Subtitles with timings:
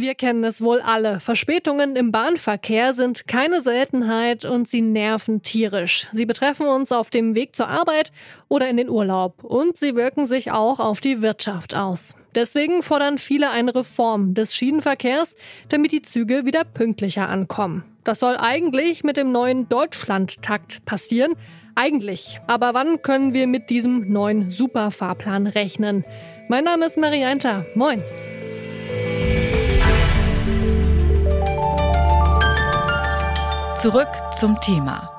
[0.00, 1.18] Wir kennen es wohl alle.
[1.18, 6.06] Verspätungen im Bahnverkehr sind keine Seltenheit und sie nerven tierisch.
[6.12, 8.12] Sie betreffen uns auf dem Weg zur Arbeit
[8.46, 12.14] oder in den Urlaub und sie wirken sich auch auf die Wirtschaft aus.
[12.36, 15.34] Deswegen fordern viele eine Reform des Schienenverkehrs,
[15.68, 17.82] damit die Züge wieder pünktlicher ankommen.
[18.04, 21.32] Das soll eigentlich mit dem neuen Deutschlandtakt passieren.
[21.74, 22.40] Eigentlich.
[22.46, 26.04] Aber wann können wir mit diesem neuen Superfahrplan rechnen?
[26.48, 27.66] Mein Name ist Marianta.
[27.74, 28.00] Moin.
[33.80, 35.17] Zurück zum Thema.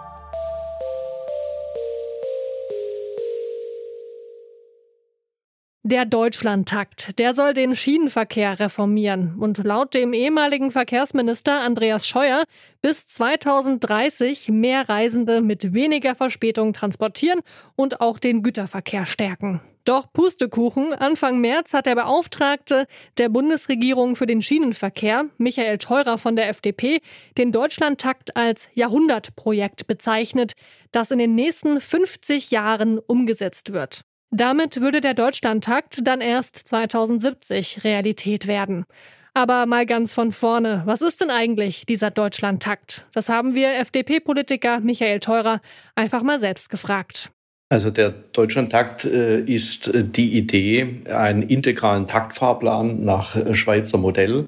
[5.92, 12.44] Der Deutschlandtakt, der soll den Schienenverkehr reformieren und laut dem ehemaligen Verkehrsminister Andreas Scheuer
[12.84, 17.40] bis 2030 mehr Reisende mit weniger Verspätung transportieren
[17.76, 19.62] und auch den Güterverkehr stärken.
[19.84, 22.86] Doch Pustekuchen, Anfang März hat der Beauftragte
[23.18, 27.00] der Bundesregierung für den Schienenverkehr, Michael Theurer von der FDP,
[27.36, 30.54] den Deutschlandtakt als Jahrhundertprojekt bezeichnet,
[30.92, 34.04] das in den nächsten 50 Jahren umgesetzt wird.
[34.32, 38.86] Damit würde der Deutschlandtakt dann erst 2070 Realität werden.
[39.34, 43.06] Aber mal ganz von vorne, was ist denn eigentlich dieser Deutschlandtakt?
[43.14, 45.62] Das haben wir FDP-Politiker Michael Theurer
[45.96, 47.32] einfach mal selbst gefragt.
[47.70, 54.48] Also der Deutschlandtakt äh, ist die Idee, einen integralen Taktfahrplan nach äh, Schweizer Modell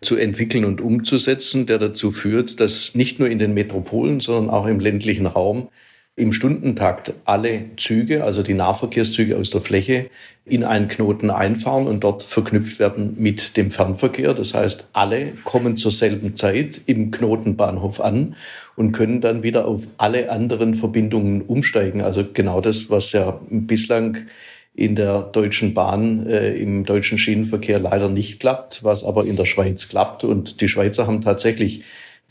[0.00, 4.66] zu entwickeln und umzusetzen, der dazu führt, dass nicht nur in den Metropolen, sondern auch
[4.66, 5.68] im ländlichen Raum
[6.22, 10.08] im Stundentakt alle Züge, also die Nahverkehrszüge aus der Fläche,
[10.46, 14.32] in einen Knoten einfahren und dort verknüpft werden mit dem Fernverkehr.
[14.32, 18.36] Das heißt, alle kommen zur selben Zeit im Knotenbahnhof an
[18.76, 22.00] und können dann wieder auf alle anderen Verbindungen umsteigen.
[22.00, 24.18] Also genau das, was ja bislang
[24.74, 29.44] in der Deutschen Bahn, äh, im deutschen Schienenverkehr leider nicht klappt, was aber in der
[29.44, 30.24] Schweiz klappt.
[30.24, 31.82] Und die Schweizer haben tatsächlich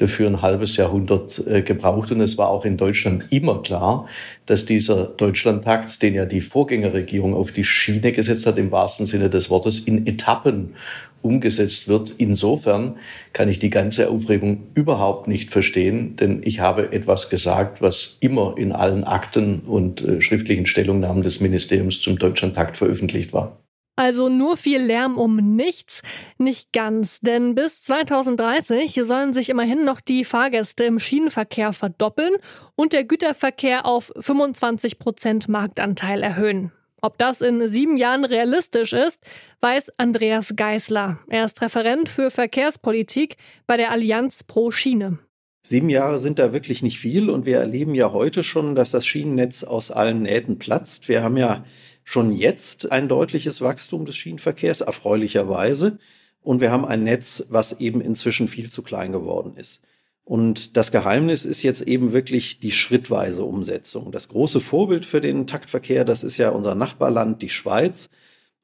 [0.02, 2.12] dafür ein halbes Jahrhundert äh, gebraucht.
[2.12, 4.08] Und es war auch in Deutschland immer klar,
[4.46, 9.30] dass dieser Deutschlandtakt, den ja die Vorgängerregierung auf die Schiene gesetzt hat, im wahrsten Sinne
[9.30, 10.76] des Wortes, in Etappen
[11.22, 12.16] umgesetzt wird.
[12.18, 12.98] Insofern
[13.34, 18.56] kann ich die ganze Aufregung überhaupt nicht verstehen, denn ich habe etwas gesagt, was immer
[18.58, 23.58] in allen Akten und äh, schriftlichen Stellungnahmen des Ministeriums zum Deutschlandtakt veröffentlicht war.
[24.02, 26.02] Also nur viel Lärm um nichts?
[26.40, 32.34] Nicht ganz, denn bis 2030 sollen sich immerhin noch die Fahrgäste im Schienenverkehr verdoppeln
[32.74, 36.72] und der Güterverkehr auf 25 Prozent Marktanteil erhöhen.
[37.04, 39.22] Ob das in sieben Jahren realistisch ist,
[39.60, 41.20] weiß Andreas Geißler.
[41.28, 45.20] Er ist Referent für Verkehrspolitik bei der Allianz Pro Schiene.
[45.64, 49.06] Sieben Jahre sind da wirklich nicht viel und wir erleben ja heute schon, dass das
[49.06, 51.08] Schienennetz aus allen Nähten platzt.
[51.08, 51.64] Wir haben ja
[52.12, 55.98] schon jetzt ein deutliches Wachstum des Schienenverkehrs, erfreulicherweise.
[56.42, 59.82] Und wir haben ein Netz, was eben inzwischen viel zu klein geworden ist.
[60.26, 64.12] Und das Geheimnis ist jetzt eben wirklich die schrittweise Umsetzung.
[64.12, 68.10] Das große Vorbild für den Taktverkehr, das ist ja unser Nachbarland, die Schweiz.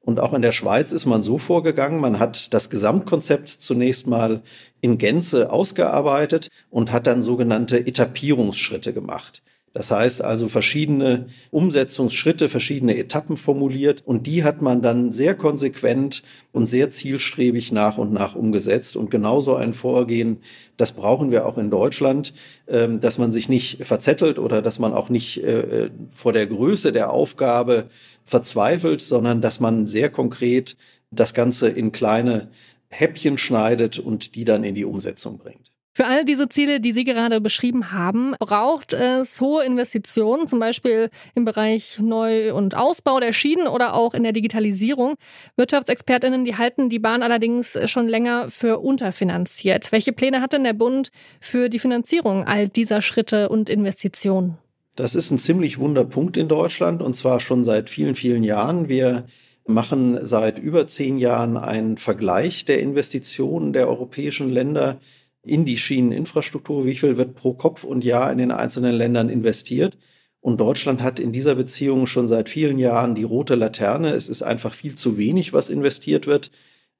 [0.00, 4.42] Und auch in der Schweiz ist man so vorgegangen, man hat das Gesamtkonzept zunächst mal
[4.82, 9.42] in Gänze ausgearbeitet und hat dann sogenannte Etappierungsschritte gemacht.
[9.78, 16.24] Das heißt also verschiedene Umsetzungsschritte, verschiedene Etappen formuliert und die hat man dann sehr konsequent
[16.50, 18.96] und sehr zielstrebig nach und nach umgesetzt.
[18.96, 20.38] Und genauso ein Vorgehen,
[20.76, 22.34] das brauchen wir auch in Deutschland,
[22.66, 26.90] ähm, dass man sich nicht verzettelt oder dass man auch nicht äh, vor der Größe
[26.90, 27.84] der Aufgabe
[28.24, 30.76] verzweifelt, sondern dass man sehr konkret
[31.12, 32.48] das Ganze in kleine
[32.88, 35.70] Häppchen schneidet und die dann in die Umsetzung bringt.
[35.98, 41.10] Für all diese Ziele, die Sie gerade beschrieben haben, braucht es hohe Investitionen, zum Beispiel
[41.34, 45.16] im Bereich Neu- und Ausbau der Schienen oder auch in der Digitalisierung.
[45.56, 49.90] Wirtschaftsexpertinnen, die halten die Bahn allerdings schon länger für unterfinanziert.
[49.90, 51.10] Welche Pläne hat denn der Bund
[51.40, 54.56] für die Finanzierung all dieser Schritte und Investitionen?
[54.94, 58.88] Das ist ein ziemlich wunder Punkt in Deutschland und zwar schon seit vielen, vielen Jahren.
[58.88, 59.24] Wir
[59.66, 64.98] machen seit über zehn Jahren einen Vergleich der Investitionen der europäischen Länder
[65.42, 69.96] in die Schieneninfrastruktur, wie viel wird pro Kopf und Jahr in den einzelnen Ländern investiert.
[70.40, 74.10] Und Deutschland hat in dieser Beziehung schon seit vielen Jahren die rote Laterne.
[74.10, 76.50] Es ist einfach viel zu wenig, was investiert wird.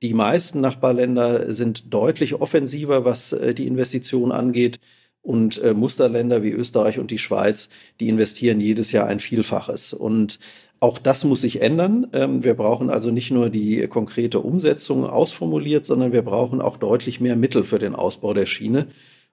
[0.03, 4.81] Die meisten Nachbarländer sind deutlich offensiver, was äh, die Investition angeht.
[5.23, 7.69] Und äh, Musterländer wie Österreich und die Schweiz,
[8.01, 9.93] die investieren jedes Jahr ein Vielfaches.
[9.93, 10.39] Und
[10.81, 12.07] auch das muss sich ändern.
[12.13, 17.21] Ähm, wir brauchen also nicht nur die konkrete Umsetzung ausformuliert, sondern wir brauchen auch deutlich
[17.21, 18.87] mehr Mittel für den Ausbau der Schiene.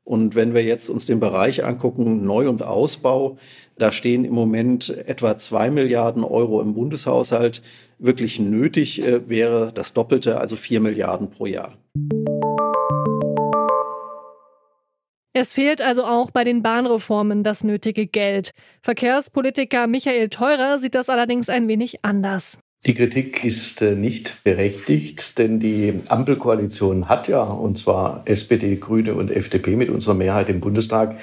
[0.04, 3.38] Und wenn wir jetzt uns den Bereich angucken, Neu- und Ausbau,
[3.78, 7.64] da stehen im Moment etwa zwei Milliarden Euro im Bundeshaushalt.
[7.98, 11.74] Wirklich nötig äh, wäre das Doppelte, also vier Milliarden pro Jahr.
[15.38, 18.52] Es fehlt also auch bei den Bahnreformen das nötige Geld.
[18.82, 22.58] Verkehrspolitiker Michael Theurer sieht das allerdings ein wenig anders.
[22.86, 29.14] Die Kritik ist äh, nicht berechtigt, denn die Ampelkoalition hat ja, und zwar SPD, Grüne
[29.16, 31.18] und FDP mit unserer Mehrheit im Bundestag,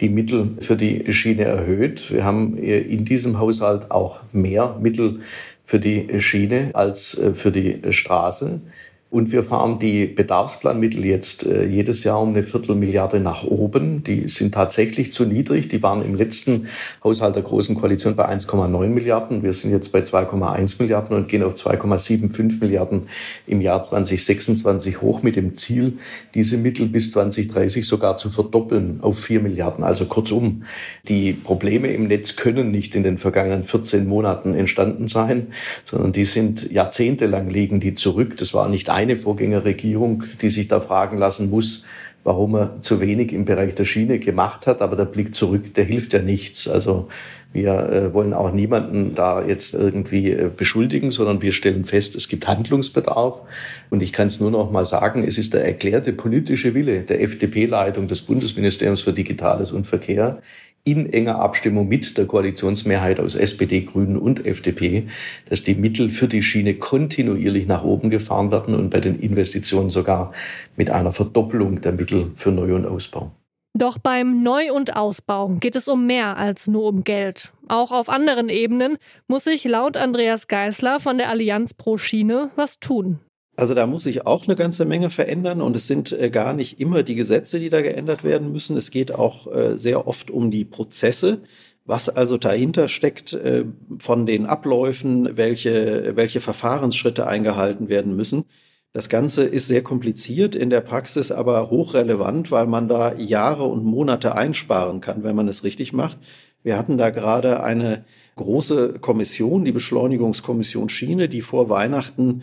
[0.00, 2.10] die Mittel für die Schiene erhöht.
[2.10, 5.20] Wir haben äh, in diesem Haushalt auch mehr Mittel
[5.66, 8.62] für die Schiene als äh, für die Straße.
[9.10, 14.04] Und wir fahren die Bedarfsplanmittel jetzt äh, jedes Jahr um eine Viertelmilliarde nach oben.
[14.04, 15.68] Die sind tatsächlich zu niedrig.
[15.68, 16.68] Die waren im letzten
[17.02, 19.42] Haushalt der Großen Koalition bei 1,9 Milliarden.
[19.42, 23.08] Wir sind jetzt bei 2,1 Milliarden und gehen auf 2,75 Milliarden
[23.46, 25.96] im Jahr 2026 hoch mit dem Ziel,
[26.34, 29.84] diese Mittel bis 2030 sogar zu verdoppeln auf 4 Milliarden.
[29.84, 30.64] Also kurzum,
[31.08, 35.46] die Probleme im Netz können nicht in den vergangenen 14 Monaten entstanden sein,
[35.86, 38.36] sondern die sind jahrzehntelang liegen die zurück.
[38.36, 41.86] Das war nicht eine Vorgängerregierung, die sich da fragen lassen muss,
[42.24, 44.82] warum er zu wenig im Bereich der Schiene gemacht hat.
[44.82, 46.68] Aber der Blick zurück, der hilft ja nichts.
[46.68, 47.08] Also
[47.52, 52.26] wir äh, wollen auch niemanden da jetzt irgendwie äh, beschuldigen, sondern wir stellen fest, es
[52.28, 53.40] gibt Handlungsbedarf.
[53.88, 57.22] Und ich kann es nur noch mal sagen, es ist der erklärte politische Wille der
[57.22, 60.42] FDP-Leitung des Bundesministeriums für Digitales und Verkehr,
[60.90, 65.08] in enger Abstimmung mit der Koalitionsmehrheit aus SPD, Grünen und FDP,
[65.48, 69.90] dass die Mittel für die Schiene kontinuierlich nach oben gefahren werden und bei den Investitionen
[69.90, 70.32] sogar
[70.76, 73.30] mit einer Verdoppelung der Mittel für Neu- und Ausbau.
[73.74, 77.52] Doch beim Neu- und Ausbau geht es um mehr als nur um Geld.
[77.68, 78.96] Auch auf anderen Ebenen
[79.28, 83.20] muss sich laut Andreas Geisler von der Allianz pro Schiene was tun.
[83.58, 86.78] Also da muss sich auch eine ganze Menge verändern und es sind äh, gar nicht
[86.80, 88.76] immer die Gesetze, die da geändert werden müssen.
[88.76, 91.42] Es geht auch äh, sehr oft um die Prozesse,
[91.84, 93.64] was also dahinter steckt äh,
[93.98, 98.44] von den Abläufen, welche, welche Verfahrensschritte eingehalten werden müssen.
[98.92, 103.84] Das Ganze ist sehr kompliziert, in der Praxis aber hochrelevant, weil man da Jahre und
[103.84, 106.18] Monate einsparen kann, wenn man es richtig macht.
[106.62, 108.04] Wir hatten da gerade eine
[108.36, 112.42] große Kommission, die Beschleunigungskommission Schiene, die vor Weihnachten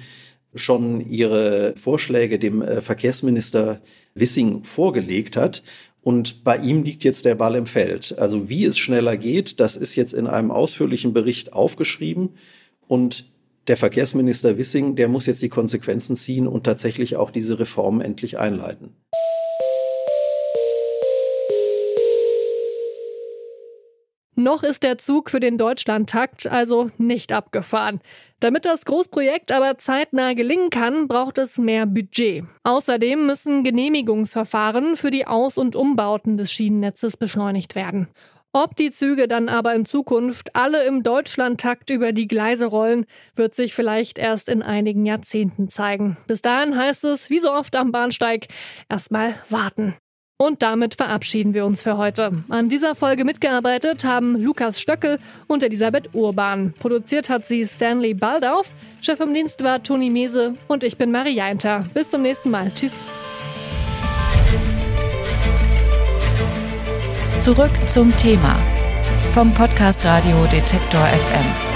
[0.55, 3.81] schon ihre Vorschläge dem äh, Verkehrsminister
[4.13, 5.63] Wissing vorgelegt hat.
[6.01, 8.17] Und bei ihm liegt jetzt der Ball im Feld.
[8.19, 12.35] Also wie es schneller geht, das ist jetzt in einem ausführlichen Bericht aufgeschrieben.
[12.87, 13.25] Und
[13.67, 18.37] der Verkehrsminister Wissing, der muss jetzt die Konsequenzen ziehen und tatsächlich auch diese Reform endlich
[18.37, 18.95] einleiten.
[24.35, 28.01] Noch ist der Zug für den Deutschlandtakt also nicht abgefahren.
[28.41, 32.43] Damit das Großprojekt aber zeitnah gelingen kann, braucht es mehr Budget.
[32.63, 38.09] Außerdem müssen Genehmigungsverfahren für die Aus- und Umbauten des Schienennetzes beschleunigt werden.
[38.51, 43.05] Ob die Züge dann aber in Zukunft alle im Deutschlandtakt über die Gleise rollen,
[43.35, 46.17] wird sich vielleicht erst in einigen Jahrzehnten zeigen.
[46.27, 48.47] Bis dahin heißt es, wie so oft am Bahnsteig,
[48.89, 49.95] erstmal warten.
[50.37, 52.31] Und damit verabschieden wir uns für heute.
[52.49, 55.17] An dieser Folge mitgearbeitet haben Lukas Stöckel
[55.47, 56.73] und Elisabeth Urban.
[56.77, 58.69] Produziert hat sie Stanley Baldauf.
[59.01, 61.85] Chef im Dienst war Toni Mese und ich bin Marie Jainter.
[61.93, 62.69] Bis zum nächsten Mal.
[62.75, 63.05] Tschüss.
[67.39, 68.57] Zurück zum Thema
[69.33, 71.74] vom Podcast Radio Detektor FM.